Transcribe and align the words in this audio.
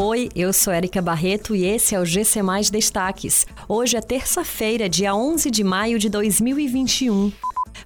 Oi, 0.00 0.28
eu 0.32 0.52
sou 0.52 0.72
Erika 0.72 1.02
Barreto 1.02 1.56
e 1.56 1.64
esse 1.64 1.92
é 1.92 1.98
o 1.98 2.04
GC 2.04 2.40
Mais 2.40 2.70
Destaques. 2.70 3.44
Hoje 3.68 3.96
é 3.96 4.00
terça-feira, 4.00 4.88
dia 4.88 5.12
11 5.12 5.50
de 5.50 5.64
maio 5.64 5.98
de 5.98 6.08
2021. 6.08 7.32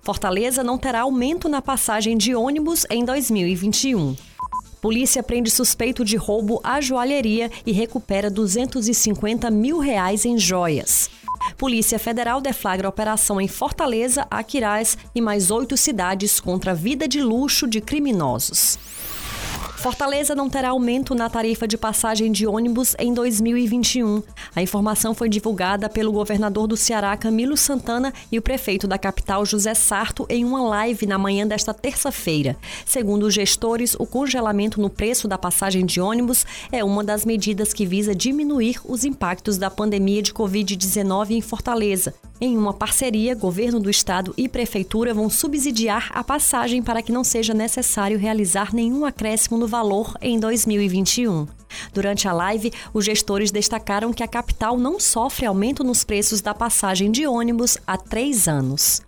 Fortaleza 0.03 0.63
não 0.63 0.77
terá 0.77 1.01
aumento 1.01 1.49
na 1.49 1.63
passagem 1.63 2.15
de 2.19 2.35
ônibus 2.35 2.85
em 2.91 3.03
2021. 3.03 4.15
Polícia 4.83 5.23
prende 5.23 5.51
suspeito 5.51 6.05
de 6.05 6.19
roubo 6.19 6.61
à 6.63 6.83
joalheria 6.83 7.51
e 7.65 7.73
recupera 7.73 8.29
250 8.29 9.51
mil 9.51 9.79
reais 9.79 10.27
em 10.27 10.37
joias. 10.37 11.09
Polícia 11.57 11.99
Federal 11.99 12.43
deflagra 12.43 12.91
operação 12.91 13.41
em 13.41 13.49
Fortaleza, 13.49 14.27
Aquiraz 14.31 14.99
e 15.15 15.21
mais 15.23 15.51
oito 15.51 15.79
cidades 15.79 16.39
contra 16.41 16.73
a 16.73 16.75
vida 16.75 17.09
de 17.09 17.23
luxo 17.23 17.67
de 17.67 17.81
criminosos. 17.81 18.79
Fortaleza 19.83 20.33
não 20.33 20.49
terá 20.49 20.69
aumento 20.69 21.13
na 21.13 21.29
tarifa 21.29 21.67
de 21.67 21.77
passagem 21.77 22.31
de 22.31 22.47
ônibus 22.47 22.95
em 23.01 23.13
2021. 23.13 24.23
A 24.55 24.63
informação 24.63 25.13
foi 25.13 25.29
divulgada 25.29 25.89
pelo 25.89 26.13
governador 26.13 26.69
do 26.69 26.77
Ceará, 26.77 27.17
Camilo 27.17 27.57
Santana, 27.57 28.15
e 28.31 28.39
o 28.39 28.43
prefeito 28.43 28.87
da 28.87 28.97
capital, 28.97 29.45
José 29.45 29.75
Sarto, 29.75 30.25
em 30.31 30.45
uma 30.45 30.63
live 30.63 31.05
na 31.05 31.19
manhã 31.19 31.45
desta 31.45 31.75
terça-feira. 31.75 32.57
Segundo 32.87 33.25
os 33.25 33.35
gestores, 33.35 33.97
o 33.99 34.07
congelamento 34.07 34.81
no 34.81 34.89
preço 34.89 35.27
da 35.27 35.37
passagem 35.37 35.85
de 35.85 36.01
ônibus 36.01 36.47
é 36.71 36.85
uma 36.85 37.03
das 37.03 37.25
medidas 37.25 37.73
que 37.73 37.85
visa 37.85 38.15
diminuir 38.15 38.81
os 38.85 39.05
impactos 39.05 39.59
da 39.59 39.69
pandemia 39.69 40.23
de 40.23 40.33
Covid-19 40.33 41.31
em 41.31 41.41
Fortaleza. 41.41 42.15
Em 42.45 42.59
uma 42.59 42.75
parceria, 42.75 43.37
governo 43.37 43.79
do 43.79 43.89
estado 43.89 44.35
e 44.37 44.49
prefeitura 44.49 45.15
vão 45.15 45.31
subsidiar 45.31 46.11
a 46.13 46.25
passagem 46.25 46.83
para 46.83 47.01
que 47.01 47.13
não 47.13 47.23
seja 47.23 47.55
necessário 47.55 48.19
realizar 48.19 48.75
nenhum 48.75 49.05
acréscimo 49.05 49.57
no 49.57 49.69
valor 49.69 50.19
em 50.21 50.41
2021. 50.41 51.47
Durante 51.95 52.27
a 52.27 52.33
live, 52.33 52.73
os 52.93 53.05
gestores 53.05 53.53
destacaram 53.53 54.13
que 54.13 54.25
a 54.25 54.27
capital 54.27 54.77
não 54.77 54.99
sofre 54.99 55.47
aumento 55.47 55.85
nos 55.85 56.03
preços 56.03 56.41
da 56.41 56.53
passagem 56.53 57.13
de 57.13 57.29
ônibus 57.29 57.79
há 57.87 57.97
três 57.97 58.49
anos. 58.49 59.01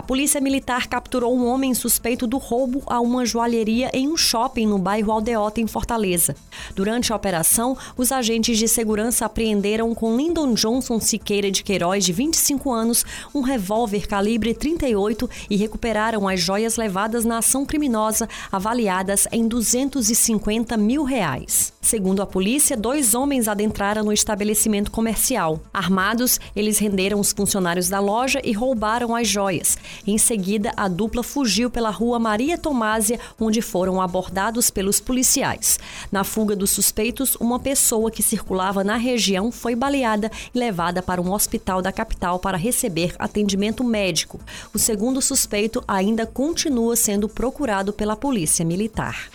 A 0.00 0.02
polícia 0.02 0.40
militar 0.40 0.86
capturou 0.86 1.36
um 1.36 1.46
homem 1.46 1.74
suspeito 1.74 2.26
do 2.26 2.38
roubo 2.38 2.82
a 2.86 2.98
uma 3.00 3.26
joalheria 3.26 3.90
em 3.92 4.08
um 4.08 4.16
shopping 4.16 4.66
no 4.66 4.78
bairro 4.78 5.12
Aldeota, 5.12 5.60
em 5.60 5.66
Fortaleza. 5.66 6.34
Durante 6.74 7.12
a 7.12 7.16
operação, 7.16 7.76
os 7.98 8.10
agentes 8.10 8.56
de 8.56 8.66
segurança 8.66 9.26
apreenderam 9.26 9.94
com 9.94 10.16
Lyndon 10.16 10.54
Johnson 10.54 10.98
Siqueira 11.00 11.50
de 11.50 11.62
Queiroz, 11.62 12.02
de 12.02 12.14
25 12.14 12.72
anos, 12.72 13.04
um 13.34 13.42
revólver 13.42 14.06
calibre 14.06 14.54
38 14.54 15.28
e 15.50 15.56
recuperaram 15.56 16.26
as 16.26 16.40
joias 16.40 16.78
levadas 16.78 17.26
na 17.26 17.36
ação 17.36 17.66
criminosa, 17.66 18.26
avaliadas 18.50 19.28
em 19.30 19.46
250 19.46 20.78
mil 20.78 21.04
reais. 21.04 21.74
Segundo 21.82 22.22
a 22.22 22.26
polícia, 22.26 22.76
dois 22.76 23.14
homens 23.14 23.48
adentraram 23.48 24.04
no 24.04 24.12
estabelecimento 24.12 24.90
comercial. 24.90 25.60
Armados, 25.74 26.40
eles 26.56 26.78
renderam 26.78 27.20
os 27.20 27.32
funcionários 27.32 27.88
da 27.90 28.00
loja 28.00 28.40
e 28.42 28.52
roubaram 28.52 29.14
as 29.14 29.28
joias. 29.28 29.76
Em 30.06 30.18
seguida, 30.18 30.72
a 30.76 30.88
dupla 30.88 31.22
fugiu 31.22 31.70
pela 31.70 31.90
rua 31.90 32.18
Maria 32.18 32.56
Tomásia, 32.56 33.18
onde 33.38 33.60
foram 33.60 34.00
abordados 34.00 34.70
pelos 34.70 35.00
policiais. 35.00 35.78
Na 36.10 36.24
fuga 36.24 36.56
dos 36.56 36.70
suspeitos, 36.70 37.36
uma 37.36 37.58
pessoa 37.58 38.10
que 38.10 38.22
circulava 38.22 38.82
na 38.82 38.96
região 38.96 39.52
foi 39.52 39.74
baleada 39.74 40.30
e 40.54 40.58
levada 40.58 41.02
para 41.02 41.20
um 41.20 41.32
hospital 41.32 41.82
da 41.82 41.92
capital 41.92 42.38
para 42.38 42.56
receber 42.56 43.14
atendimento 43.18 43.84
médico. 43.84 44.40
O 44.74 44.78
segundo 44.78 45.20
suspeito 45.20 45.82
ainda 45.86 46.26
continua 46.26 46.96
sendo 46.96 47.28
procurado 47.28 47.92
pela 47.92 48.16
Polícia 48.16 48.64
Militar. 48.64 49.28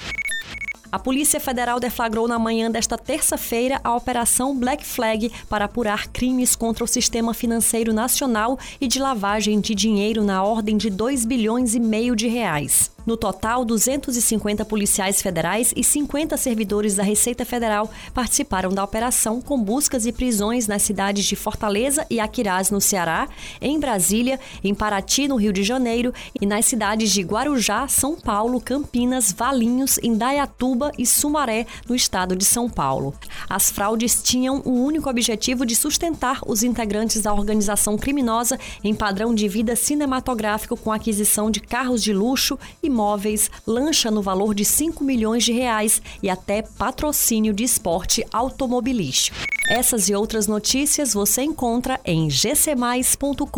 A 0.95 0.99
Polícia 0.99 1.41
Federal 1.41 1.77
deflagrou 1.77 2.25
na 2.25 2.39
manhã 2.39 2.71
desta 2.71 2.97
terça-feira 2.97 3.81
a 3.83 3.93
Operação 3.93 4.57
Black 4.57 4.85
Flag 4.85 5.29
para 5.49 5.65
apurar 5.65 6.07
crimes 6.07 6.55
contra 6.55 6.85
o 6.85 6.87
sistema 6.87 7.33
financeiro 7.33 7.91
nacional 7.91 8.57
e 8.79 8.87
de 8.87 8.97
lavagem 8.97 9.59
de 9.59 9.75
dinheiro 9.75 10.23
na 10.23 10.41
ordem 10.41 10.77
de 10.77 10.89
2 10.89 11.25
bilhões 11.25 11.75
e 11.75 11.81
meio 11.81 12.15
de 12.15 12.29
reais. 12.29 12.94
No 13.05 13.15
total, 13.15 13.63
250 13.63 14.65
policiais 14.65 15.21
federais 15.21 15.71
e 15.75 15.83
50 15.83 16.35
servidores 16.37 16.95
da 16.95 17.03
Receita 17.03 17.45
Federal 17.45 17.89
participaram 18.13 18.71
da 18.71 18.83
operação 18.83 19.39
com 19.39 19.61
buscas 19.61 20.07
e 20.07 20.11
prisões 20.11 20.65
nas 20.65 20.81
cidades 20.81 21.25
de 21.25 21.35
Fortaleza 21.35 22.05
e 22.09 22.19
Aquiraz, 22.19 22.71
no 22.71 22.81
Ceará, 22.81 23.27
em 23.61 23.79
Brasília, 23.79 24.39
em 24.63 24.73
Paraty, 24.73 25.27
no 25.27 25.35
Rio 25.35 25.53
de 25.53 25.63
Janeiro, 25.63 26.11
e 26.39 26.47
nas 26.47 26.65
cidades 26.65 27.11
de 27.11 27.21
Guarujá, 27.21 27.87
São 27.87 28.15
Paulo, 28.15 28.59
Campinas, 28.59 29.31
Valinhos, 29.31 29.99
Indaiatuba 30.01 30.91
e 30.97 31.05
Sumaré, 31.05 31.67
no 31.87 31.95
estado 31.95 32.35
de 32.35 32.43
São 32.43 32.67
Paulo. 32.67 33.13
As 33.47 33.69
fraudes 33.69 34.23
tinham 34.23 34.63
o 34.65 34.83
único 34.83 35.09
objetivo 35.09 35.63
de 35.63 35.75
sustentar 35.75 36.39
os 36.45 36.63
integrantes 36.63 37.21
da 37.21 37.33
organização 37.33 37.97
criminosa 37.97 38.59
em 38.83 38.95
padrão 38.95 39.35
de 39.35 39.47
vida 39.47 39.75
cinematográfico 39.75 40.75
com 40.75 40.91
aquisição 40.91 41.51
de 41.51 41.59
carros 41.59 42.01
de 42.01 42.11
luxo 42.11 42.57
e 42.81 42.94
imóveis, 42.95 43.51
lancha 43.67 44.09
no 44.09 44.21
valor 44.21 44.55
de 44.55 44.63
5 44.63 45.03
milhões 45.03 45.43
de 45.43 45.51
reais 45.51 46.01
e 46.23 46.29
até 46.29 46.61
patrocínio 46.61 47.53
de 47.53 47.65
esporte 47.65 48.25
automobilístico. 48.31 49.37
Essas 49.69 50.07
e 50.07 50.15
outras 50.15 50.47
notícias 50.47 51.13
você 51.13 51.41
encontra 51.41 51.99
em 52.05 52.29
gcmais.com.br. 52.29 53.49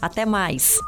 Até 0.00 0.24
mais! 0.24 0.78